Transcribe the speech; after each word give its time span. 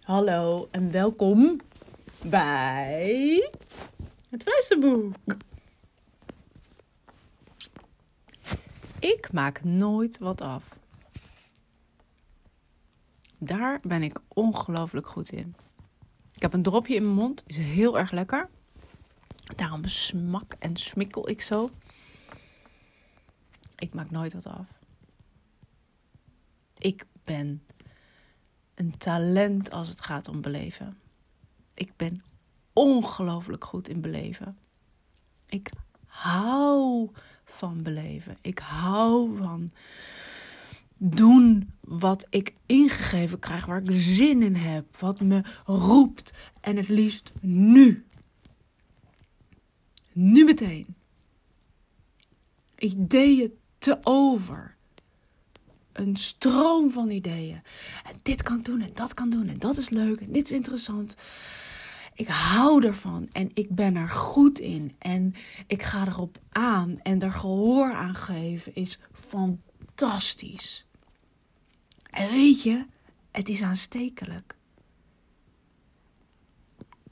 Hallo 0.00 0.68
en 0.70 0.90
welkom 0.90 1.60
bij 2.22 3.50
het 4.30 4.42
Fluisterboek. 4.42 5.14
Ik 8.98 9.32
maak 9.32 9.64
nooit 9.64 10.18
wat 10.18 10.40
af. 10.40 10.78
Daar 13.38 13.80
ben 13.82 14.02
ik 14.02 14.20
ongelooflijk 14.28 15.06
goed 15.06 15.30
in. 15.30 15.56
Ik 16.34 16.42
heb 16.42 16.52
een 16.52 16.62
dropje 16.62 16.94
in 16.94 17.02
mijn 17.02 17.14
mond, 17.14 17.42
is 17.46 17.56
heel 17.56 17.98
erg 17.98 18.10
lekker. 18.10 18.48
Daarom 19.56 19.86
smak 19.86 20.54
en 20.58 20.76
smikkel 20.76 21.28
ik 21.28 21.40
zo. 21.40 21.70
Ik 23.76 23.94
maak 23.94 24.10
nooit 24.10 24.32
wat 24.32 24.46
af. 24.46 24.66
Ik 26.78 27.06
ben 27.24 27.62
een 28.74 28.96
talent 28.98 29.70
als 29.70 29.88
het 29.88 30.00
gaat 30.00 30.28
om 30.28 30.40
beleven. 30.40 30.98
Ik 31.74 31.96
ben 31.96 32.22
ongelooflijk 32.72 33.64
goed 33.64 33.88
in 33.88 34.00
beleven. 34.00 34.58
Ik 35.46 35.70
hou 36.06 37.10
van 37.44 37.82
beleven. 37.82 38.36
Ik 38.40 38.58
hou 38.58 39.36
van 39.36 39.70
doen 40.98 41.72
wat 41.80 42.26
ik 42.30 42.54
ingegeven 42.66 43.38
krijg, 43.38 43.66
waar 43.66 43.82
ik 43.82 43.90
zin 43.90 44.42
in 44.42 44.54
heb, 44.54 44.96
wat 44.96 45.20
me 45.20 45.42
roept 45.64 46.32
en 46.60 46.76
het 46.76 46.88
liefst 46.88 47.32
nu. 47.40 48.05
Nu 50.18 50.44
meteen. 50.44 50.96
Ideeën 52.78 53.52
te 53.78 53.98
over. 54.02 54.76
Een 55.92 56.16
stroom 56.16 56.90
van 56.90 57.10
ideeën. 57.10 57.62
En 58.04 58.18
dit 58.22 58.42
kan 58.42 58.58
ik 58.58 58.64
doen 58.64 58.80
en 58.80 58.90
dat 58.94 59.14
kan 59.14 59.30
doen 59.30 59.48
en 59.48 59.58
dat 59.58 59.76
is 59.76 59.88
leuk 59.88 60.20
en 60.20 60.32
dit 60.32 60.44
is 60.44 60.56
interessant. 60.56 61.16
Ik 62.14 62.28
hou 62.28 62.86
ervan 62.86 63.28
en 63.32 63.50
ik 63.54 63.74
ben 63.74 63.96
er 63.96 64.08
goed 64.08 64.58
in 64.58 64.94
en 64.98 65.34
ik 65.66 65.82
ga 65.82 66.06
erop 66.06 66.38
aan 66.48 67.00
en 67.02 67.22
er 67.22 67.32
gehoor 67.32 67.92
aan 67.92 68.14
geven 68.14 68.74
is 68.74 68.98
fantastisch. 69.12 70.86
En 72.10 72.30
weet 72.30 72.62
je, 72.62 72.86
het 73.30 73.48
is 73.48 73.62
aanstekelijk. 73.62 74.56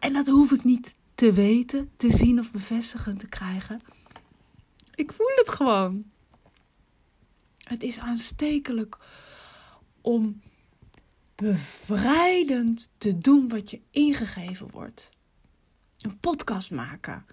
En 0.00 0.12
dat 0.12 0.26
hoef 0.26 0.52
ik 0.52 0.64
niet 0.64 0.98
te 1.20 1.32
weten, 1.32 1.90
te 1.96 2.12
zien 2.12 2.38
of 2.38 2.50
bevestigen 2.50 3.18
te 3.18 3.28
krijgen. 3.28 3.80
Ik 4.94 5.12
voel 5.12 5.32
het 5.34 5.48
gewoon. 5.48 6.04
Het 7.58 7.82
is 7.82 7.98
aanstekelijk 7.98 8.98
om 10.00 10.40
bevrijdend 11.34 12.90
te 12.98 13.18
doen 13.18 13.48
wat 13.48 13.70
je 13.70 13.80
ingegeven 13.90 14.70
wordt. 14.70 15.10
Een 15.98 16.18
podcast 16.18 16.70
maken. 16.70 17.26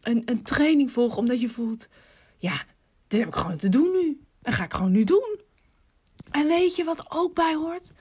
Een, 0.00 0.22
een 0.24 0.42
training 0.42 0.90
volgen 0.90 1.18
omdat 1.18 1.40
je 1.40 1.48
voelt, 1.48 1.88
ja, 2.38 2.62
dit 3.06 3.20
heb 3.20 3.28
ik 3.28 3.34
gewoon 3.34 3.56
te 3.56 3.68
doen 3.68 3.90
nu. 3.90 4.20
Dat 4.42 4.54
ga 4.54 4.64
ik 4.64 4.74
gewoon 4.74 4.92
nu 4.92 5.04
doen. 5.04 5.40
En 6.30 6.46
weet 6.46 6.76
je 6.76 6.84
wat 6.84 7.10
ook 7.10 7.34
bij 7.34 7.54
hoort? 7.54 7.92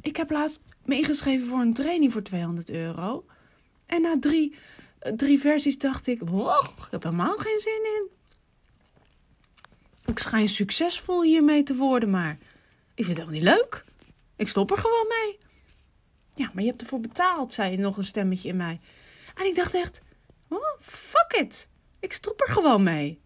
Ik 0.00 0.16
heb 0.16 0.30
laatst 0.30 0.60
me 0.84 0.96
ingeschreven 0.96 1.48
voor 1.48 1.60
een 1.60 1.74
training 1.74 2.12
voor 2.12 2.22
200 2.22 2.70
euro. 2.70 3.24
En 3.92 4.02
na 4.02 4.16
drie, 4.20 4.54
drie 5.16 5.38
versies 5.38 5.78
dacht 5.78 6.06
ik, 6.06 6.20
ik 6.20 6.88
heb 6.90 7.02
helemaal 7.02 7.36
geen 7.36 7.58
zin 7.58 7.84
in. 7.84 8.08
Ik 10.04 10.18
schijn 10.18 10.48
succesvol 10.48 11.22
hiermee 11.22 11.62
te 11.62 11.74
worden, 11.74 12.10
maar 12.10 12.38
ik 12.94 13.04
vind 13.04 13.18
het 13.18 13.26
helemaal 13.26 13.40
niet 13.40 13.60
leuk. 13.60 13.84
Ik 14.36 14.48
stop 14.48 14.70
er 14.70 14.76
gewoon 14.76 15.06
mee. 15.08 15.38
Ja, 16.34 16.50
maar 16.54 16.62
je 16.62 16.68
hebt 16.68 16.80
ervoor 16.80 17.00
betaald, 17.00 17.52
zei 17.52 17.76
nog 17.76 17.96
een 17.96 18.04
stemmetje 18.04 18.48
in 18.48 18.56
mij. 18.56 18.80
En 19.34 19.46
ik 19.46 19.54
dacht 19.54 19.74
echt, 19.74 20.02
oh, 20.48 20.80
fuck 20.80 21.32
it. 21.40 21.68
Ik 22.00 22.12
stop 22.12 22.40
er 22.40 22.52
gewoon 22.52 22.82
mee. 22.82 23.20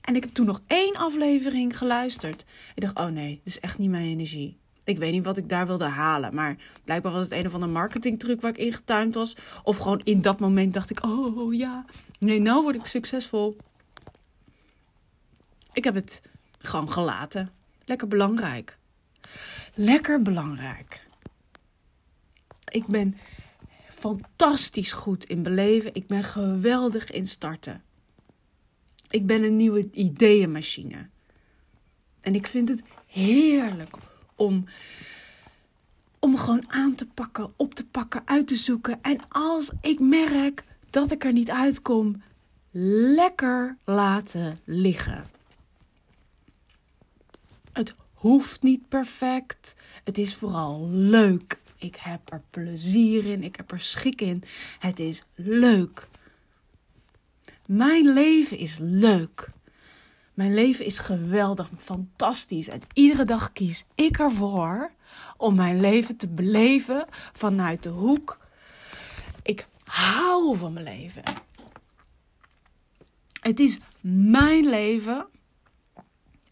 En 0.00 0.16
ik 0.16 0.22
heb 0.22 0.34
toen 0.34 0.46
nog 0.46 0.62
één 0.66 0.94
aflevering 0.94 1.78
geluisterd. 1.78 2.44
Ik 2.74 2.82
dacht, 2.82 2.98
oh 2.98 3.06
nee, 3.06 3.40
dit 3.44 3.54
is 3.54 3.60
echt 3.60 3.78
niet 3.78 3.90
mijn 3.90 4.06
energie. 4.06 4.58
Ik 4.86 4.98
weet 4.98 5.12
niet 5.12 5.24
wat 5.24 5.36
ik 5.36 5.48
daar 5.48 5.66
wilde 5.66 5.84
halen. 5.84 6.34
Maar 6.34 6.56
blijkbaar 6.84 7.12
was 7.12 7.28
het 7.28 7.38
een 7.38 7.46
of 7.46 7.54
andere 7.54 7.72
marketingtruc 7.72 8.40
waar 8.40 8.50
ik 8.50 8.58
in 8.58 8.72
getuimd 8.72 9.14
was. 9.14 9.36
Of 9.62 9.76
gewoon 9.76 10.00
in 10.04 10.22
dat 10.22 10.40
moment 10.40 10.74
dacht 10.74 10.90
ik, 10.90 11.04
oh 11.04 11.54
ja. 11.54 11.84
Nee, 12.18 12.40
nou 12.40 12.62
word 12.62 12.74
ik 12.74 12.84
succesvol. 12.84 13.56
Ik 15.72 15.84
heb 15.84 15.94
het 15.94 16.22
gewoon 16.58 16.90
gelaten. 16.90 17.50
Lekker 17.84 18.08
belangrijk. 18.08 18.76
Lekker 19.74 20.22
belangrijk. 20.22 21.06
Ik 22.68 22.86
ben 22.86 23.16
fantastisch 23.90 24.92
goed 24.92 25.24
in 25.24 25.42
beleven. 25.42 25.94
Ik 25.94 26.06
ben 26.06 26.22
geweldig 26.22 27.10
in 27.10 27.26
starten. 27.26 27.82
Ik 29.10 29.26
ben 29.26 29.42
een 29.42 29.56
nieuwe 29.56 29.88
ideeënmachine. 29.92 31.08
En 32.20 32.34
ik 32.34 32.46
vind 32.46 32.68
het 32.68 32.82
heerlijk 33.06 33.96
om, 34.36 34.64
om 36.18 36.36
gewoon 36.36 36.64
aan 36.72 36.94
te 36.94 37.06
pakken, 37.06 37.52
op 37.56 37.74
te 37.74 37.86
pakken, 37.86 38.22
uit 38.24 38.46
te 38.46 38.56
zoeken. 38.56 38.98
En 39.02 39.18
als 39.28 39.70
ik 39.80 40.00
merk 40.00 40.64
dat 40.90 41.12
ik 41.12 41.24
er 41.24 41.32
niet 41.32 41.50
uitkom, 41.50 42.22
lekker 42.70 43.76
laten 43.84 44.58
liggen. 44.64 45.24
Het 47.72 47.94
hoeft 48.14 48.62
niet 48.62 48.88
perfect. 48.88 49.74
Het 50.04 50.18
is 50.18 50.34
vooral 50.34 50.88
leuk. 50.90 51.58
Ik 51.78 51.96
heb 51.96 52.32
er 52.32 52.42
plezier 52.50 53.26
in. 53.26 53.42
Ik 53.42 53.56
heb 53.56 53.72
er 53.72 53.80
schik 53.80 54.20
in. 54.20 54.42
Het 54.78 54.98
is 54.98 55.24
leuk. 55.34 56.08
Mijn 57.66 58.12
leven 58.12 58.58
is 58.58 58.78
leuk. 58.80 59.50
Mijn 60.36 60.54
leven 60.54 60.84
is 60.84 60.98
geweldig, 60.98 61.70
fantastisch. 61.78 62.68
En 62.68 62.80
iedere 62.92 63.24
dag 63.24 63.52
kies 63.52 63.84
ik 63.94 64.18
ervoor 64.18 64.90
om 65.36 65.54
mijn 65.54 65.80
leven 65.80 66.16
te 66.16 66.28
beleven 66.28 67.06
vanuit 67.32 67.82
de 67.82 67.88
hoek. 67.88 68.38
Ik 69.42 69.68
hou 69.84 70.56
van 70.56 70.72
mijn 70.72 70.84
leven. 70.84 71.22
Het 73.40 73.60
is 73.60 73.78
mijn 74.00 74.68
leven. 74.68 75.26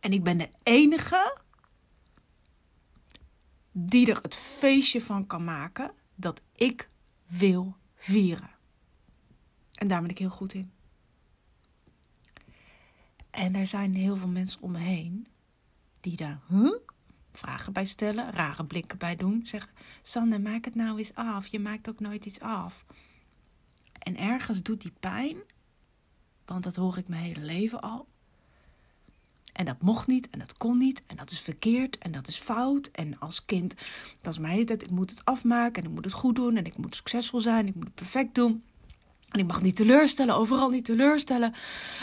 En 0.00 0.12
ik 0.12 0.22
ben 0.22 0.38
de 0.38 0.48
enige 0.62 1.38
die 3.72 4.10
er 4.10 4.18
het 4.22 4.36
feestje 4.36 5.00
van 5.00 5.26
kan 5.26 5.44
maken 5.44 5.90
dat 6.14 6.40
ik 6.54 6.88
wil 7.26 7.76
vieren. 7.96 8.50
En 9.74 9.88
daar 9.88 10.00
ben 10.00 10.10
ik 10.10 10.18
heel 10.18 10.30
goed 10.30 10.54
in. 10.54 10.73
En 13.44 13.54
er 13.54 13.66
zijn 13.66 13.94
heel 13.94 14.16
veel 14.16 14.28
mensen 14.28 14.62
om 14.62 14.70
me 14.70 14.78
heen 14.78 15.26
die 16.00 16.16
daar 16.16 16.40
vragen 17.32 17.72
bij 17.72 17.84
stellen, 17.84 18.30
rare 18.30 18.64
blikken 18.64 18.98
bij 18.98 19.16
doen. 19.16 19.40
Zeggen: 19.46 19.70
Sanne, 20.02 20.38
maak 20.38 20.64
het 20.64 20.74
nou 20.74 20.98
eens 20.98 21.14
af. 21.14 21.46
Je 21.46 21.58
maakt 21.58 21.88
ook 21.88 22.00
nooit 22.00 22.26
iets 22.26 22.40
af. 22.40 22.84
En 23.92 24.16
ergens 24.16 24.62
doet 24.62 24.80
die 24.80 24.92
pijn, 25.00 25.36
want 26.44 26.64
dat 26.64 26.76
hoor 26.76 26.98
ik 26.98 27.08
mijn 27.08 27.22
hele 27.22 27.40
leven 27.40 27.80
al. 27.80 28.08
En 29.52 29.64
dat 29.64 29.82
mocht 29.82 30.06
niet 30.06 30.30
en 30.30 30.38
dat 30.38 30.56
kon 30.56 30.78
niet 30.78 31.02
en 31.06 31.16
dat 31.16 31.30
is 31.30 31.40
verkeerd 31.40 31.98
en 31.98 32.12
dat 32.12 32.28
is 32.28 32.38
fout. 32.38 32.86
En 32.86 33.18
als 33.18 33.44
kind, 33.44 33.74
dat 34.20 34.32
is 34.32 34.38
mijn 34.38 34.52
hele 34.52 34.64
tijd, 34.64 34.82
ik 34.82 34.90
moet 34.90 35.10
het 35.10 35.24
afmaken 35.24 35.82
en 35.82 35.88
ik 35.88 35.94
moet 35.94 36.04
het 36.04 36.14
goed 36.14 36.34
doen 36.34 36.56
en 36.56 36.64
ik 36.64 36.76
moet 36.76 36.94
succesvol 36.94 37.40
zijn, 37.40 37.66
ik 37.66 37.74
moet 37.74 37.84
het 37.84 37.94
perfect 37.94 38.34
doen. 38.34 38.64
En 39.34 39.40
ik 39.40 39.46
mag 39.46 39.62
niet 39.62 39.76
teleurstellen, 39.76 40.34
overal 40.34 40.68
niet 40.68 40.84
teleurstellen. 40.84 41.54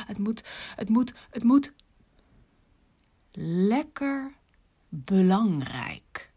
Het 0.05 0.17
moet, 0.17 0.43
het 0.75 0.89
moet, 0.89 1.13
het 1.29 1.43
moet. 1.43 1.73
Lekker 3.67 4.33
belangrijk. 4.89 6.31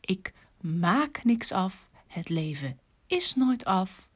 Ik 0.00 0.32
maak 0.60 1.24
niks 1.24 1.52
af. 1.52 1.88
Het 2.06 2.28
leven 2.28 2.78
is 3.06 3.34
nooit 3.34 3.64
af. 3.64 4.08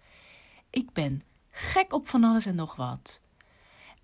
Ik 0.70 0.92
ben 0.92 1.22
gek 1.50 1.92
op 1.92 2.08
van 2.08 2.24
alles 2.24 2.46
en 2.46 2.54
nog 2.54 2.76
wat. 2.76 3.20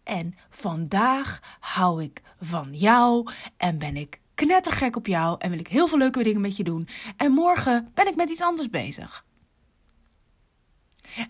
En 0.03 0.35
vandaag 0.51 1.57
hou 1.61 2.03
ik 2.03 2.23
van 2.41 2.75
jou 2.75 3.33
en 3.57 3.79
ben 3.79 3.97
ik 3.97 4.21
knettergek 4.35 4.97
op 4.97 5.07
jou 5.07 5.37
en 5.39 5.51
wil 5.51 5.59
ik 5.59 5.69
heel 5.69 5.89
veel 5.89 5.99
leuke 5.99 6.23
dingen 6.23 6.41
met 6.41 6.57
je 6.57 6.65
doen. 6.65 6.89
En 7.17 7.33
morgen 7.33 7.91
ben 7.95 8.07
ik 8.07 8.17
met 8.17 8.31
iets 8.31 8.43
anders 8.43 8.71
bezig. 8.71 9.27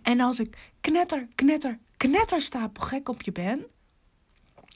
En 0.03 0.21
als 0.21 0.41
ik 0.41 0.73
knetter, 0.81 1.29
knetter, 1.35 1.79
knetterstapel 1.97 2.83
gek 2.83 3.09
op 3.09 3.23
je 3.23 3.33
ben, 3.33 3.67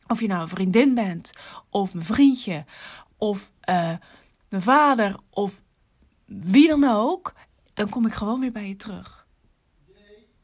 of 0.06 0.20
je 0.20 0.26
nou 0.26 0.42
een 0.42 0.48
vriendin 0.48 0.94
bent, 0.94 1.30
of 1.70 1.94
mijn 1.94 2.06
vriendje, 2.06 2.64
of 3.16 3.50
uh, 3.68 3.96
mijn 4.48 4.62
vader, 4.62 5.16
of 5.30 5.62
wie 6.24 6.68
dan 6.68 6.84
ook, 6.84 7.34
dan 7.74 7.88
kom 7.88 8.06
ik 8.06 8.12
gewoon 8.12 8.40
weer 8.40 8.52
bij 8.52 8.68
je 8.68 8.76
terug. 8.76 9.26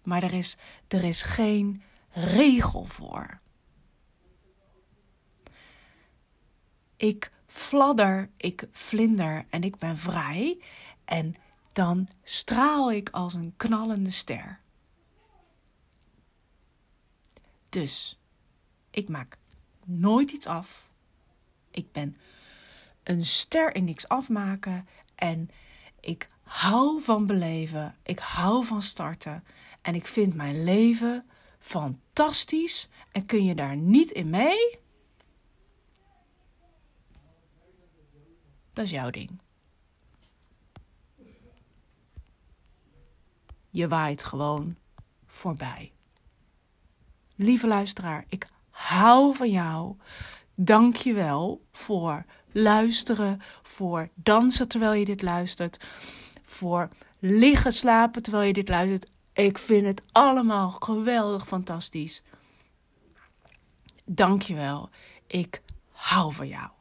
Maar 0.02 0.22
er 0.22 0.32
is, 0.32 0.56
er 0.88 1.04
is 1.04 1.22
geen 1.22 1.82
regel 2.10 2.84
voor. 2.84 3.40
Ik 6.96 7.32
fladder, 7.46 8.30
ik 8.36 8.68
vlinder 8.72 9.44
en 9.50 9.62
ik 9.62 9.76
ben 9.76 9.98
vrij. 9.98 10.62
En 11.04 11.34
dan 11.78 12.08
straal 12.22 12.92
ik 12.92 13.10
als 13.10 13.34
een 13.34 13.54
knallende 13.56 14.10
ster. 14.10 14.60
Dus 17.68 18.18
ik 18.90 19.08
maak 19.08 19.38
nooit 19.84 20.30
iets 20.30 20.46
af. 20.46 20.90
Ik 21.70 21.92
ben 21.92 22.16
een 23.02 23.24
ster 23.24 23.74
in 23.74 23.84
niks 23.84 24.08
afmaken 24.08 24.88
en 25.14 25.50
ik 26.00 26.28
hou 26.42 27.02
van 27.02 27.26
beleven. 27.26 27.96
Ik 28.02 28.18
hou 28.18 28.64
van 28.64 28.82
starten 28.82 29.44
en 29.82 29.94
ik 29.94 30.06
vind 30.06 30.34
mijn 30.34 30.64
leven 30.64 31.28
fantastisch. 31.58 32.88
En 33.12 33.26
kun 33.26 33.44
je 33.44 33.54
daar 33.54 33.76
niet 33.76 34.10
in 34.10 34.30
mee? 34.30 34.78
Dat 38.72 38.84
is 38.84 38.90
jouw 38.90 39.10
ding. 39.10 39.46
Je 43.78 43.88
waait 43.88 44.24
gewoon 44.24 44.76
voorbij. 45.26 45.92
Lieve 47.36 47.66
luisteraar, 47.66 48.24
ik 48.28 48.48
hou 48.70 49.36
van 49.36 49.50
jou. 49.50 49.96
Dank 50.54 50.96
je 50.96 51.12
wel 51.12 51.64
voor 51.72 52.24
luisteren, 52.52 53.40
voor 53.62 54.08
dansen 54.14 54.68
terwijl 54.68 54.92
je 54.92 55.04
dit 55.04 55.22
luistert, 55.22 55.86
voor 56.42 56.88
liggen 57.18 57.72
slapen 57.72 58.22
terwijl 58.22 58.46
je 58.46 58.52
dit 58.52 58.68
luistert. 58.68 59.10
Ik 59.32 59.58
vind 59.58 59.86
het 59.86 60.02
allemaal 60.12 60.70
geweldig 60.70 61.46
fantastisch. 61.46 62.22
Dank 64.04 64.42
je 64.42 64.54
wel. 64.54 64.90
Ik 65.26 65.62
hou 65.90 66.32
van 66.32 66.48
jou. 66.48 66.77